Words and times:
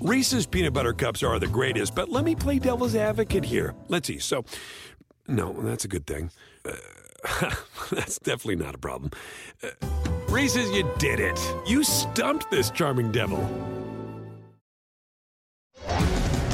Reese's 0.00 0.46
peanut 0.46 0.72
butter 0.72 0.92
cups 0.92 1.24
are 1.24 1.40
the 1.40 1.48
greatest, 1.48 1.92
but 1.94 2.08
let 2.08 2.24
me 2.24 2.36
play 2.36 2.60
devil's 2.60 2.94
advocate 2.94 3.44
here. 3.44 3.74
Let's 3.88 4.06
see. 4.06 4.20
So, 4.20 4.44
no, 5.26 5.52
that's 5.62 5.84
a 5.84 5.88
good 5.88 6.06
thing. 6.06 6.30
Uh, 6.64 7.50
that's 7.90 8.20
definitely 8.20 8.64
not 8.64 8.76
a 8.76 8.78
problem. 8.78 9.10
Uh, 9.60 9.70
Reese's, 10.28 10.70
you 10.70 10.88
did 10.98 11.18
it. 11.18 11.36
You 11.66 11.82
stumped 11.82 12.48
this 12.48 12.70
charming 12.70 13.10
devil. 13.10 13.40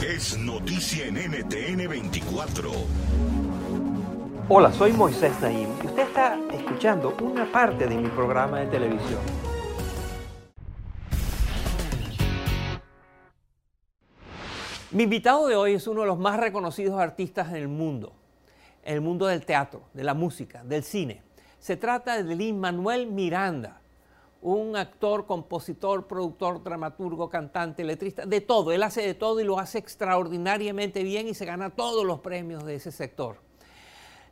Es 0.02 0.38
noticia 0.38 1.06
en 1.06 1.16
NTN 1.16 1.86
24. 1.86 2.70
Hola, 4.48 4.72
soy 4.72 4.92
Moisés 4.92 5.38
Naim 5.42 5.68
y 5.82 5.86
usted 5.86 6.02
está 6.02 6.38
escuchando 6.50 7.14
una 7.20 7.50
parte 7.50 7.86
de 7.86 7.96
mi 7.96 8.08
programa 8.08 8.60
de 8.60 8.66
televisión. 8.66 9.53
Mi 14.94 15.02
invitado 15.02 15.48
de 15.48 15.56
hoy 15.56 15.74
es 15.74 15.88
uno 15.88 16.02
de 16.02 16.06
los 16.06 16.20
más 16.20 16.38
reconocidos 16.38 17.00
artistas 17.00 17.48
en 17.48 17.56
el 17.56 17.66
mundo, 17.66 18.12
en 18.84 18.94
el 18.94 19.00
mundo 19.00 19.26
del 19.26 19.44
teatro, 19.44 19.82
de 19.92 20.04
la 20.04 20.14
música, 20.14 20.62
del 20.62 20.84
cine. 20.84 21.20
Se 21.58 21.76
trata 21.76 22.22
de 22.22 22.36
Lin 22.36 22.60
Manuel 22.60 23.08
Miranda, 23.08 23.80
un 24.40 24.76
actor, 24.76 25.26
compositor, 25.26 26.06
productor, 26.06 26.62
dramaturgo, 26.62 27.28
cantante, 27.28 27.82
letrista, 27.82 28.24
de 28.24 28.40
todo. 28.40 28.70
Él 28.70 28.84
hace 28.84 29.02
de 29.02 29.14
todo 29.14 29.40
y 29.40 29.44
lo 29.44 29.58
hace 29.58 29.78
extraordinariamente 29.78 31.02
bien 31.02 31.26
y 31.26 31.34
se 31.34 31.44
gana 31.44 31.70
todos 31.70 32.06
los 32.06 32.20
premios 32.20 32.64
de 32.64 32.76
ese 32.76 32.92
sector. 32.92 33.38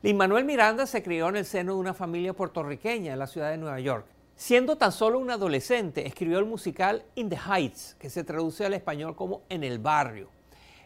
Lin 0.01 0.17
Manuel 0.17 0.45
Miranda 0.45 0.87
se 0.87 1.03
crió 1.03 1.29
en 1.29 1.39
el 1.39 1.45
seno 1.45 1.75
de 1.75 1.81
una 1.81 1.93
familia 1.93 2.35
puertorriqueña 2.35 3.15
en 3.15 3.19
la 3.19 3.27
ciudad 3.27 3.51
de 3.51 3.59
Nueva 3.59 3.81
York. 3.81 4.07
Siendo 4.37 4.77
tan 4.77 4.93
solo 4.93 5.19
un 5.19 5.33
adolescente, 5.33 6.07
escribió 6.07 6.39
el 6.39 6.47
musical 6.47 7.05
In 7.17 7.29
the 7.29 7.37
Heights, 7.53 7.97
que 7.99 8.09
se 8.09 8.23
traduce 8.23 8.65
al 8.65 8.75
español 8.75 9.17
como 9.17 9.43
En 9.49 9.65
el 9.65 9.81
barrio. 9.81 10.29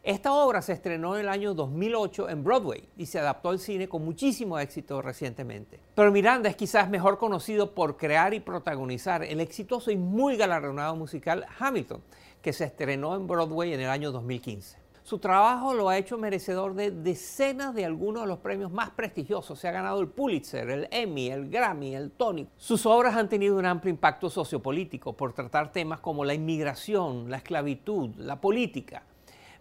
Esta 0.07 0.33
obra 0.33 0.63
se 0.63 0.73
estrenó 0.73 1.17
en 1.17 1.23
el 1.23 1.29
año 1.29 1.53
2008 1.53 2.29
en 2.29 2.45
Broadway 2.45 2.89
y 2.97 3.07
se 3.07 3.19
adaptó 3.19 3.49
al 3.49 3.59
cine 3.59 3.89
con 3.89 4.05
muchísimo 4.05 4.57
éxito 4.57 5.03
recientemente. 5.03 5.81
Pero 5.97 6.13
Miranda 6.13 6.49
es 6.49 6.55
quizás 6.55 6.89
mejor 6.89 7.19
conocido 7.19 7.75
por 7.75 7.97
crear 7.97 8.33
y 8.33 8.39
protagonizar 8.39 9.25
el 9.25 9.41
exitoso 9.41 9.91
y 9.91 9.97
muy 9.97 10.37
galardonado 10.37 10.95
musical 10.95 11.45
Hamilton, 11.59 12.01
que 12.41 12.53
se 12.53 12.67
estrenó 12.67 13.17
en 13.17 13.27
Broadway 13.27 13.73
en 13.73 13.81
el 13.81 13.91
año 13.91 14.13
2015. 14.13 14.79
Su 15.03 15.19
trabajo 15.19 15.75
lo 15.75 15.89
ha 15.89 15.99
hecho 15.99 16.17
merecedor 16.19 16.75
de 16.75 16.93
decenas 16.93 17.75
de 17.75 17.85
algunos 17.85 18.23
de 18.23 18.29
los 18.29 18.39
premios 18.39 18.71
más 18.71 18.91
prestigiosos. 18.91 19.59
Se 19.59 19.67
ha 19.67 19.73
ganado 19.73 20.01
el 20.01 20.07
Pulitzer, 20.07 20.71
el 20.71 20.89
Emmy, 20.93 21.31
el 21.33 21.51
Grammy, 21.51 21.97
el 21.97 22.13
Tony. 22.13 22.47
Sus 22.57 22.87
obras 22.87 23.17
han 23.17 23.29
tenido 23.29 23.57
un 23.57 23.67
amplio 23.67 23.91
impacto 23.91 24.31
sociopolítico 24.31 25.17
por 25.17 25.33
tratar 25.33 25.73
temas 25.73 25.99
como 25.99 26.25
la 26.25 26.35
inmigración, 26.35 27.29
la 27.29 27.39
esclavitud, 27.39 28.11
la 28.19 28.41
política. 28.41 29.03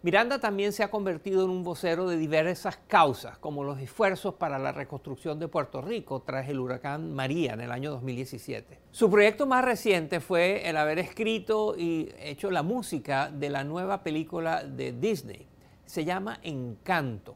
Miranda 0.05 0.37
también 0.37 0.71
se 0.71 0.83
ha 0.83 0.91
convertido 0.91 1.45
en 1.45 1.49
un 1.49 1.63
vocero 1.63 2.07
de 2.07 2.15
diversas 2.15 2.77
causas, 2.85 3.39
como 3.39 3.63
los 3.63 3.79
esfuerzos 3.79 4.35
para 4.35 4.59
la 4.59 4.71
reconstrucción 4.71 5.39
de 5.39 5.47
Puerto 5.47 5.81
Rico 5.81 6.21
tras 6.21 6.47
el 6.47 6.59
huracán 6.59 7.15
María 7.15 7.53
en 7.53 7.61
el 7.61 7.71
año 7.71 7.89
2017. 7.89 8.81
Su 8.91 9.09
proyecto 9.09 9.47
más 9.47 9.65
reciente 9.65 10.19
fue 10.19 10.69
el 10.69 10.77
haber 10.77 10.99
escrito 10.99 11.73
y 11.75 12.13
hecho 12.19 12.51
la 12.51 12.61
música 12.61 13.31
de 13.31 13.49
la 13.49 13.63
nueva 13.63 14.03
película 14.03 14.63
de 14.63 14.91
Disney. 14.91 15.47
Se 15.87 16.05
llama 16.05 16.39
Encanto. 16.43 17.35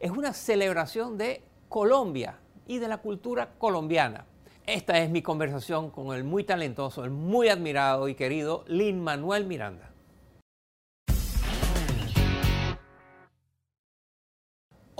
Es 0.00 0.10
una 0.10 0.32
celebración 0.32 1.16
de 1.18 1.42
Colombia 1.68 2.40
y 2.66 2.78
de 2.78 2.88
la 2.88 2.98
cultura 2.98 3.50
colombiana. 3.58 4.26
Esta 4.66 4.98
es 4.98 5.08
mi 5.08 5.22
conversación 5.22 5.92
con 5.92 6.12
el 6.16 6.24
muy 6.24 6.42
talentoso, 6.42 7.04
el 7.04 7.10
muy 7.10 7.48
admirado 7.48 8.08
y 8.08 8.16
querido 8.16 8.64
Lin 8.66 9.00
Manuel 9.00 9.46
Miranda. 9.46 9.87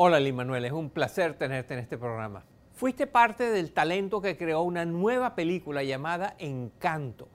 Hola, 0.00 0.20
Manuel, 0.32 0.64
es 0.64 0.70
un 0.70 0.90
placer 0.90 1.36
tenerte 1.36 1.74
en 1.74 1.80
este 1.80 1.98
programa. 1.98 2.46
Fuiste 2.72 3.08
parte 3.08 3.50
del 3.50 3.72
talento 3.72 4.22
que 4.22 4.36
creó 4.36 4.62
una 4.62 4.84
nueva 4.84 5.34
película 5.34 5.82
llamada 5.82 6.36
Encanto. 6.38 7.28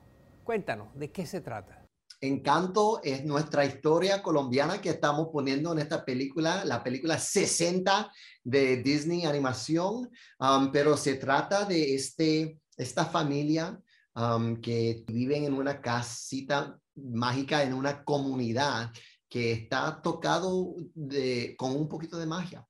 Cuéntanos, 0.46 0.88
¿de 0.96 1.12
qué 1.12 1.26
se 1.26 1.42
trata? 1.42 1.86
Encanto 2.22 3.02
es 3.04 3.26
nuestra 3.26 3.66
historia 3.66 4.24
colombiana 4.24 4.80
que 4.80 4.92
estamos 4.92 5.28
poniendo 5.34 5.74
en 5.74 5.80
esta 5.80 6.06
película, 6.06 6.64
la 6.64 6.82
película 6.82 7.20
60 7.20 8.10
de 8.46 8.78
Disney 8.78 9.26
Animación, 9.26 10.10
um, 10.40 10.72
pero 10.72 10.96
se 10.96 11.16
trata 11.16 11.66
de 11.66 11.96
este, 11.96 12.62
esta 12.78 13.04
familia 13.04 13.78
um, 14.16 14.56
que 14.62 15.04
viven 15.06 15.44
en 15.44 15.54
una 15.56 15.82
casita 15.82 16.80
mágica, 16.96 17.62
en 17.62 17.74
una 17.74 18.06
comunidad 18.06 18.90
que 19.34 19.52
está 19.52 20.00
tocado 20.00 20.76
de, 20.94 21.56
con 21.58 21.72
un 21.76 21.90
poquito 21.90 22.20
de 22.20 22.28
magia. 22.28 22.68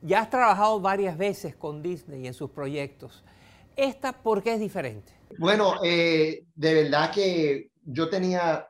Ya 0.00 0.20
has 0.22 0.30
trabajado 0.30 0.80
varias 0.80 1.18
veces 1.18 1.56
con 1.56 1.82
Disney 1.82 2.26
en 2.26 2.32
sus 2.32 2.48
proyectos. 2.48 3.22
¿Esta 3.76 4.14
por 4.14 4.42
qué 4.42 4.54
es 4.54 4.60
diferente? 4.60 5.12
Bueno, 5.38 5.74
eh, 5.84 6.46
de 6.54 6.74
verdad 6.74 7.10
que 7.12 7.70
yo 7.84 8.08
tenía, 8.08 8.66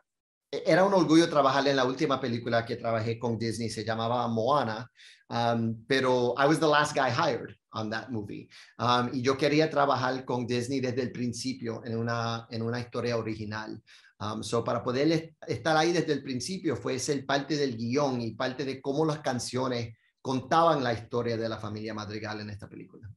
era 0.51 0.85
un 0.85 0.93
orgullo 0.93 1.31
trabajar 1.31 1.69
en 1.69 1.77
la 1.77 1.85
última 1.85 2.21
película 2.21 2.67
que 2.67 2.75
trabajé 2.75 3.17
con 3.17 3.39
Disney, 3.39 3.71
se 3.71 3.85
llamaba 3.85 4.27
Moana, 4.27 4.91
um, 5.29 5.85
pero 5.87 6.35
I 6.37 6.49
was 6.49 6.59
the 6.59 6.67
last 6.67 6.97
guy 6.97 7.11
hired 7.13 7.55
on 7.75 7.91
that 7.91 8.09
movie. 8.09 8.49
Um, 8.81 9.11
y 9.13 9.23
yo 9.23 9.39
quería 9.39 9.71
trabajar 9.71 10.25
con 10.25 10.49
Disney 10.49 10.81
desde 10.81 11.03
el 11.03 11.13
principio 11.13 11.81
en 11.85 11.97
una, 11.97 12.49
en 12.51 12.63
una 12.63 12.81
historia 12.81 13.17
original. 13.17 13.81
Um, 14.21 14.43
so 14.43 14.63
para 14.63 14.83
poder 14.83 15.35
estar 15.47 15.77
ahí 15.77 15.93
desde 15.93 16.13
el 16.13 16.23
principio 16.23 16.77
fue 16.77 16.99
ser 16.99 17.27
parte 17.27 17.57
del 17.57 17.77
guion 17.77 18.21
y 18.21 18.33
parte 18.33 18.65
de 18.65 18.81
cómo 18.81 19.05
las 19.05 19.19
canciones 19.21 19.97
contaban 20.21 20.83
la 20.83 20.93
historia 20.93 21.37
de 21.37 21.49
la 21.49 21.59
familia 21.59 21.93
Madrigal 21.95 22.41
en 22.41 22.51
esta 22.51 22.69
película. 22.69 23.11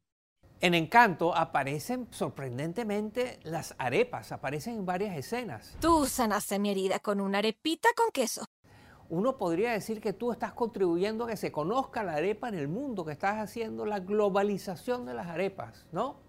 En 0.59 0.73
Encanto 0.73 1.35
aparecen 1.35 2.07
sorprendentemente 2.11 3.39
las 3.43 3.75
arepas, 3.77 4.31
aparecen 4.31 4.79
en 4.79 4.85
varias 4.85 5.15
escenas. 5.15 5.77
Tú 5.79 6.07
sanaste 6.07 6.57
mi 6.57 6.71
herida 6.71 6.99
con 6.99 7.21
una 7.21 7.37
arepita 7.37 7.89
con 7.95 8.11
queso. 8.11 8.43
Uno 9.09 9.37
podría 9.37 9.71
decir 9.71 10.01
que 10.01 10.13
tú 10.13 10.31
estás 10.31 10.53
contribuyendo 10.53 11.25
a 11.25 11.27
que 11.27 11.37
se 11.37 11.51
conozca 11.51 12.03
la 12.03 12.15
arepa 12.15 12.49
en 12.49 12.55
el 12.55 12.67
mundo, 12.67 13.05
que 13.05 13.13
estás 13.13 13.37
haciendo 13.37 13.85
la 13.85 13.99
globalización 13.99 15.05
de 15.05 15.13
las 15.13 15.27
arepas, 15.27 15.85
¿no? 15.91 16.19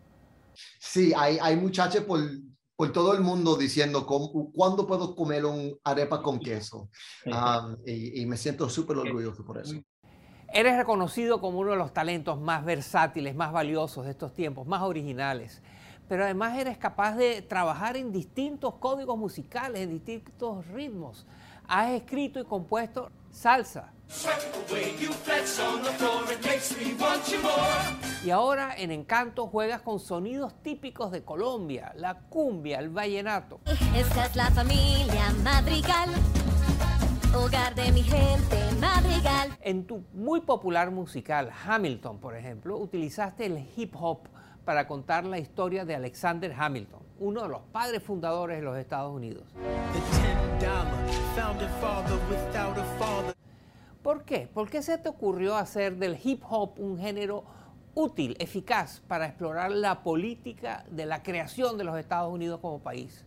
Sí, 0.79 1.13
hay, 1.17 1.39
hay 1.41 1.57
muchachos 1.57 2.05
por 2.05 2.21
por 2.79 2.93
todo 2.93 3.13
el 3.13 3.23
mundo 3.23 3.57
diciendo 3.57 4.07
cuándo 4.07 4.87
puedo 4.87 5.17
comer 5.17 5.45
un 5.45 5.77
arepa 5.83 6.23
con 6.23 6.39
queso. 6.39 6.89
Um, 7.27 7.77
y, 7.85 8.23
y, 8.23 8.25
me 8.25 8.37
siento 8.37 8.71
súper 8.71 8.99
orgulloso 8.99 9.45
por 9.45 9.59
eso. 9.59 9.75
Eres 10.53 10.77
reconocido 10.77 11.41
como 11.41 11.59
uno 11.59 11.73
de 11.73 11.77
los 11.77 11.93
talentos 11.93 12.41
más 12.41 12.65
versátiles, 12.65 13.35
más 13.35 13.51
valiosos 13.51 14.05
de 14.05 14.13
estos 14.13 14.33
tiempos, 14.33 14.65
más 14.69 14.83
originales. 14.83 15.61
Pero 16.09 16.23
además 16.23 16.57
eres 16.57 16.79
capaz 16.79 17.17
de 17.17 17.43
trabajar 17.43 17.97
en 17.97 18.13
distintos 18.13 18.75
códigos 18.75 19.19
musicales, 19.19 19.81
en 19.81 19.91
distintos 19.91 20.65
ritmos. 20.69 21.27
Has 21.67 21.91
escrito 21.91 22.39
y 22.39 22.45
compuesto 22.45 23.11
salsa, 23.33 23.93
y 28.25 28.31
ahora 28.31 28.75
en 28.77 28.91
Encanto 28.91 29.47
juegas 29.47 29.83
con 29.83 30.01
sonidos 30.01 30.55
típicos 30.63 31.11
de 31.11 31.23
Colombia, 31.25 31.93
la 31.97 32.19
cumbia, 32.29 32.79
el 32.79 32.89
vallenato. 32.89 33.61
Esta 33.95 34.27
es 34.27 34.37
la 34.37 34.51
familia 34.51 35.33
Madrigal, 35.43 36.11
hogar 37.35 37.75
de 37.75 37.93
mi 37.93 38.03
gente 38.03 38.59
Madrigal. 38.81 39.57
En 39.61 39.87
tu 39.87 40.05
muy 40.13 40.41
popular 40.41 40.91
musical 40.91 41.51
Hamilton, 41.67 42.19
por 42.19 42.37
ejemplo, 42.37 42.77
utilizaste 42.77 43.47
el 43.47 43.67
hip 43.77 43.95
hop 43.99 44.29
para 44.65 44.87
contar 44.87 45.25
la 45.25 45.39
historia 45.39 45.85
de 45.85 45.95
Alexander 45.95 46.53
Hamilton, 46.59 47.01
uno 47.19 47.43
de 47.43 47.49
los 47.49 47.63
padres 47.73 48.03
fundadores 48.03 48.59
de 48.59 48.63
los 48.63 48.77
Estados 48.77 49.15
Unidos. 49.15 49.45
¿Por 54.09 54.25
qué? 54.25 54.49
¿Por 54.55 54.71
qué 54.71 54.81
se 54.81 54.97
te 54.97 55.11
ocurrió 55.11 55.55
hacer 55.55 55.99
del 55.99 56.19
hip 56.25 56.43
hop 56.49 56.81
un 56.81 56.99
género 56.99 57.45
útil, 57.95 58.35
eficaz 58.39 59.01
para 59.01 59.27
explorar 59.27 59.71
la 59.71 60.03
política 60.03 60.87
de 60.91 61.05
la 61.05 61.23
creación 61.23 61.77
de 61.77 61.85
los 61.85 61.99
Estados 61.99 62.33
Unidos 62.33 62.59
como 62.63 62.83
país? 62.83 63.27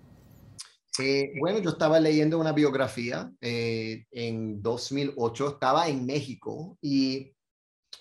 Eh, 0.97 1.33
bueno, 1.39 1.59
yo 1.59 1.69
estaba 1.69 1.99
leyendo 1.99 2.39
una 2.39 2.51
biografía 2.51 3.31
eh, 3.41 4.05
en 4.09 4.59
2008, 4.63 5.49
estaba 5.49 5.87
en 5.87 6.03
México 6.03 6.79
y 6.81 7.31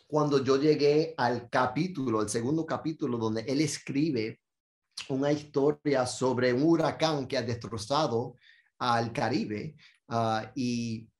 cuando 0.06 0.42
yo 0.42 0.56
llegué 0.56 1.12
al 1.18 1.50
capítulo, 1.50 2.22
el 2.22 2.30
segundo 2.30 2.64
capítulo, 2.64 3.18
donde 3.18 3.42
él 3.42 3.60
escribe 3.60 4.40
una 5.10 5.30
historia 5.30 6.06
sobre 6.06 6.54
un 6.54 6.62
huracán 6.62 7.28
que 7.28 7.36
ha 7.36 7.42
destrozado 7.42 8.36
al 8.78 9.12
Caribe 9.12 9.76
uh, 10.08 10.48
y 10.54 11.10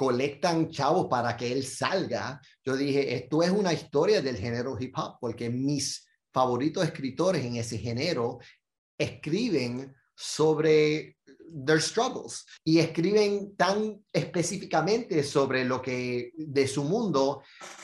colectan 0.00 0.70
chavos 0.70 1.08
para 1.10 1.36
que 1.36 1.52
él 1.52 1.62
salga. 1.62 2.40
Yo 2.64 2.74
dije, 2.74 3.14
esto 3.16 3.42
es 3.42 3.50
una 3.50 3.74
historia 3.74 4.22
del 4.22 4.38
género 4.38 4.74
hip 4.80 4.96
hop, 4.96 5.18
porque 5.20 5.50
mis 5.50 6.08
favoritos 6.32 6.82
escritores 6.84 7.44
en 7.44 7.56
ese 7.56 7.76
género 7.76 8.38
escriben 8.96 9.94
sobre 10.16 11.18
their 11.66 11.82
struggles 11.82 12.46
y 12.64 12.78
escriben 12.78 13.54
tan 13.56 14.02
específicamente 14.10 15.22
sobre 15.22 15.66
lo 15.66 15.82
que 15.82 16.32
de 16.34 16.66
su 16.66 16.84
mundo 16.84 17.42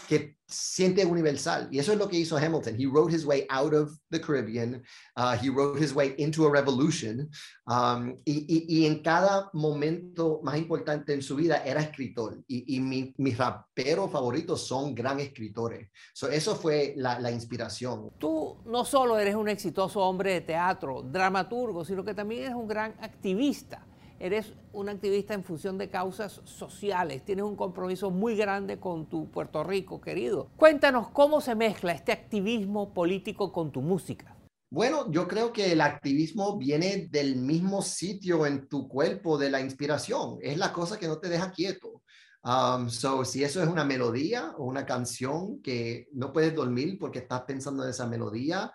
que 0.09 0.39
siente 0.48 1.04
universal. 1.04 1.69
Y 1.70 1.78
eso 1.78 1.93
es 1.93 1.98
lo 1.98 2.08
que 2.08 2.19
hizo 2.19 2.37
Hamilton. 2.37 2.76
He 2.78 2.87
wrote 2.87 3.12
his 3.12 3.25
way 3.25 3.46
out 3.50 3.75
of 3.75 3.98
the 4.10 4.20
Caribbean. 4.20 4.82
Uh, 5.16 5.37
he 5.37 5.50
wrote 5.50 5.78
his 5.78 5.94
way 5.94 6.14
into 6.19 6.46
a 6.46 6.50
revolution. 6.50 7.28
Um, 7.66 8.16
y, 8.25 8.44
y, 8.46 8.66
y, 8.69 8.87
en 8.87 9.02
cada 9.02 9.50
momento 9.52 10.40
más 10.43 10.56
importante 10.56 11.12
en 11.12 11.22
su 11.22 11.37
vida 11.37 11.62
era 11.64 11.81
escritor. 11.81 12.38
Y, 12.46 12.76
y 12.76 12.81
mi, 12.81 13.14
mis 13.19 13.37
raperos 13.37 14.10
favoritos 14.10 14.66
son 14.66 14.94
gran 14.94 15.19
escritores. 15.20 15.88
So, 16.12 16.28
eso 16.28 16.54
fue 16.54 16.94
la, 16.96 17.19
la 17.19 17.31
inspiración. 17.31 18.12
Tú 18.19 18.56
no 18.66 18.84
solo 18.84 19.19
eres 19.19 19.34
un 19.34 19.48
exitoso 19.48 20.00
hombre 20.00 20.34
de 20.34 20.40
teatro, 20.43 21.02
dramaturgo, 21.02 21.84
sino 21.84 22.04
que 22.04 22.14
también 22.14 22.44
eres 22.44 22.54
un 22.54 22.69
gran 22.69 22.94
activista 23.00 23.84
eres 24.19 24.53
un 24.73 24.89
activista 24.89 25.35
en 25.35 25.45
función 25.45 25.79
de 25.79 25.91
causas 25.91 26.41
sociales, 26.45 27.25
tienes 27.25 27.45
un 27.45 27.57
compromiso 27.57 28.11
muy 28.11 28.37
grande 28.37 28.79
con 28.79 29.09
tu 29.09 29.31
Puerto 29.31 29.65
Rico, 29.65 30.01
querido. 30.01 30.49
Cuéntanos 30.57 31.09
cómo 31.09 31.41
se 31.41 31.55
mezcla 31.55 31.93
este 31.93 32.13
activismo 32.13 32.93
político 32.93 33.53
con 33.53 33.73
tu 33.73 33.83
música. 33.83 34.37
Bueno, 34.71 35.11
yo 35.11 35.29
creo 35.29 35.53
que 35.53 35.73
el 35.73 35.81
activismo 35.81 36.59
viene 36.59 37.09
del 37.11 37.37
mismo 37.37 37.83
sitio 37.83 38.47
en 38.47 38.69
tu 38.69 38.89
cuerpo 38.89 39.39
de 39.39 39.51
la 39.51 39.61
inspiración. 39.61 40.39
Es 40.43 40.59
la 40.59 40.73
cosa 40.73 40.99
que 40.99 41.07
no 41.07 41.19
te 41.19 41.29
deja 41.29 41.53
quieto. 41.53 42.03
Um, 42.43 42.89
so, 42.89 43.25
si 43.25 43.43
eso 43.43 43.63
es 43.63 43.69
una 43.69 43.85
melodía 43.85 44.53
o 44.57 44.65
una 44.65 44.85
canción 44.85 45.61
que 45.63 46.09
no 46.13 46.33
puedes 46.33 46.55
dormir 46.55 46.97
porque 46.99 47.21
estás 47.21 47.43
pensando 47.43 47.85
en 47.85 47.91
esa 47.91 48.07
melodía, 48.07 48.73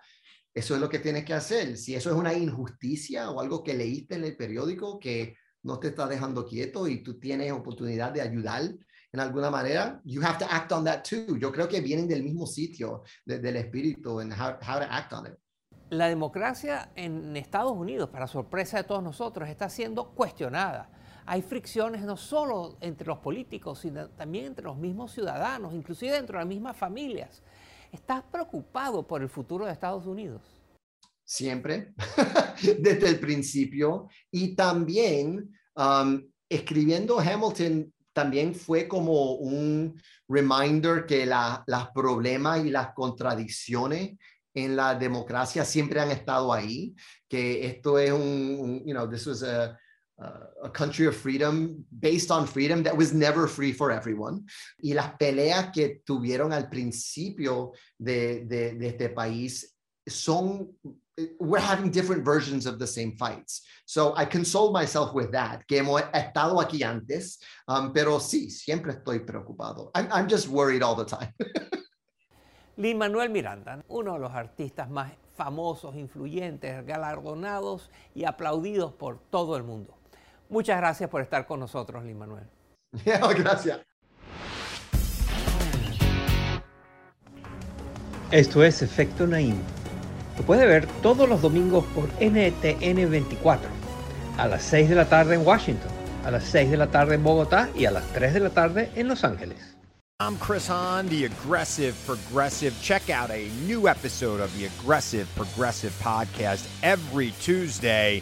eso 0.54 0.76
es 0.76 0.82
lo 0.82 0.90
que 0.90 1.00
tienes 1.00 1.24
que 1.26 1.34
hacer. 1.34 1.78
Si 1.78 1.96
eso 1.96 2.10
es 2.10 2.16
una 2.16 2.34
injusticia 2.34 3.30
o 3.32 3.40
algo 3.40 3.64
que 3.64 3.74
leíste 3.74 4.16
en 4.16 4.26
el 4.26 4.36
periódico 4.36 5.00
que 5.00 5.36
no 5.64 5.80
te 5.80 5.90
está 5.90 6.08
dejando 6.08 6.46
quieto 6.46 6.88
y 6.88 7.04
tú 7.04 7.20
tienes 7.20 7.52
oportunidad 7.52 8.12
de 8.12 8.22
ayudar 8.22 8.64
en 9.14 9.20
alguna 9.20 9.50
manera, 9.50 10.02
you 10.06 10.22
have 10.24 10.38
to 10.40 10.46
act 10.50 10.72
on 10.72 10.86
that 10.86 11.04
too. 11.04 11.38
Yo 11.38 11.52
creo 11.52 11.68
que 11.68 11.82
vienen 11.82 12.08
del 12.08 12.24
mismo 12.24 12.46
sitio 12.46 13.04
del 13.26 13.56
espíritu 13.58 14.22
en 14.22 14.32
how 14.32 14.58
to 14.58 14.86
act 14.90 15.14
on 15.14 15.28
it. 15.28 15.34
La 15.90 16.08
democracia 16.08 16.92
en 16.96 17.36
Estados 17.36 17.74
Unidos, 17.74 18.10
para 18.10 18.26
sorpresa 18.26 18.78
de 18.78 18.86
todos 18.86 19.04
nosotros, 19.04 19.50
está 19.50 19.70
siendo 19.70 20.12
cuestionada. 20.12 20.90
Hay 21.26 21.42
fricciones 21.42 22.04
no 22.04 22.16
solo 22.16 22.78
entre 22.80 23.08
los 23.08 23.20
políticos, 23.20 23.80
sino 23.80 24.10
también 24.10 24.46
entre 24.46 24.64
los 24.64 24.78
mismos 24.78 25.12
ciudadanos, 25.12 25.74
inclusive 25.74 26.14
dentro 26.14 26.38
de 26.38 26.46
las 26.46 26.48
mismas 26.48 26.78
familias. 26.78 27.44
¿Estás 27.92 28.24
preocupado 28.24 29.06
por 29.06 29.22
el 29.22 29.30
futuro 29.30 29.66
de 29.66 29.74
Estados 29.74 30.06
Unidos? 30.06 30.42
Siempre, 31.24 31.94
desde 32.80 33.10
el 33.10 33.20
principio. 33.20 34.08
Y 34.32 34.56
también 34.56 35.52
um, 35.76 36.22
escribiendo 36.48 37.20
Hamilton 37.20 37.94
también 38.14 38.54
fue 38.56 38.88
como 38.88 39.34
un 39.34 40.02
reminder 40.28 41.06
que 41.06 41.26
los 41.26 41.90
problemas 41.94 42.66
y 42.66 42.70
las 42.70 42.94
contradicciones 42.94 44.18
en 44.54 44.76
la 44.76 44.96
democracia 44.96 45.64
siempre 45.64 46.02
han 46.02 46.12
estado 46.12 46.52
ahí, 46.52 46.94
que 47.30 47.66
esto 47.66 47.98
es 47.98 48.12
un, 48.12 48.58
un 48.60 48.86
you 48.86 48.94
know, 48.94 49.10
this 49.10 49.26
was 49.28 49.44
a, 49.44 49.78
uh, 50.22 50.66
a 50.66 50.70
country 50.70 51.08
of 51.08 51.16
freedom 51.16 51.84
based 52.00 52.32
on 52.32 52.46
freedom 52.46 52.84
that 52.84 52.96
was 52.96 53.14
never 53.14 53.48
free 53.48 53.72
for 53.72 53.92
everyone. 53.92 54.46
Y 54.84 54.94
las 54.94 55.14
peleas 55.18 55.72
que 55.74 56.02
tuvieron 56.06 56.54
al 56.54 56.70
principio 56.70 57.74
de, 57.98 58.46
de, 58.46 58.76
de 58.76 58.88
este 58.88 59.10
país 59.10 59.66
son 60.08 60.70
we're 61.40 61.60
having 61.60 61.92
different 61.92 62.24
versions 62.24 62.66
of 62.66 62.80
the 62.80 62.88
same 62.88 63.12
fights. 63.18 63.62
So 63.86 64.16
I 64.16 64.26
console 64.26 64.72
myself 64.72 65.14
with 65.14 65.32
that, 65.32 65.68
que 65.68 65.78
hemos 65.78 66.02
estado 66.14 66.60
aquí 66.60 66.84
antes, 66.84 67.40
um, 67.68 67.92
pero 67.94 68.20
sí, 68.20 68.50
siempre 68.50 68.94
estoy 68.94 69.20
preocupado. 69.20 69.92
I'm, 69.94 70.08
I'm 70.12 70.28
just 70.28 70.48
worried 70.48 70.82
all 70.82 70.96
the 70.96 71.06
time. 71.06 71.34
Lin 72.78 72.98
Manuel 72.98 73.30
Miranda, 73.30 73.84
uno 73.90 74.14
de 74.14 74.20
los 74.20 74.32
artistas 74.32 74.90
más 74.90 75.12
famosos, 75.36 75.96
influyentes, 75.96 76.86
galardonados 76.86 77.90
y 78.16 78.26
aplaudidos 78.26 78.94
por 78.94 79.20
todo 79.30 79.58
el 79.58 79.64
mundo. 79.64 80.01
Muchas 80.52 80.78
gracias 80.78 81.10
por 81.10 81.22
estar 81.22 81.48
con 81.48 81.62
nosotros, 81.62 82.04
Lin 82.04 82.20
Manuel. 82.20 82.44
gracias. 83.06 83.80
Esto 88.32 88.64
es 88.64 88.82
Efecto 88.82 89.26
Naim. 89.26 89.56
Lo 90.38 90.44
puede 90.44 90.66
ver 90.66 90.88
todos 91.02 91.28
los 91.28 91.42
domingos 91.42 91.86
por 91.96 92.10
NTN 92.20 93.10
24, 93.10 93.70
a 94.38 94.48
las 94.48 94.64
6 94.64 94.90
de 94.90 94.96
la 94.96 95.06
tarde 95.06 95.36
en 95.36 95.48
Washington, 95.48 95.92
a 96.26 96.32
las 96.32 96.44
6 96.44 96.72
de 96.72 96.78
la 96.78 96.88
tarde 96.88 97.16
en 97.16 97.24
Bogotá 97.24 97.70
y 97.74 97.86
a 97.86 97.92
las 97.92 98.06
3 98.14 98.34
de 98.34 98.40
la 98.42 98.50
tarde 98.50 98.92
en 98.96 99.08
Los 99.08 99.24
Ángeles. 99.24 99.78
I'm 100.20 100.38
Chris 100.38 100.68
Hahn, 100.70 101.08
the 101.08 101.26
Aggressive 101.26 101.96
Progressive. 102.06 102.74
Check 102.82 103.10
out 103.10 103.32
a 103.32 103.50
new 103.66 103.88
episode 103.88 104.42
of 104.42 104.56
the 104.58 104.66
Aggressive 104.66 105.28
Progressive 105.36 105.94
podcast 106.04 106.68
every 106.84 107.32
Tuesday. 107.42 108.22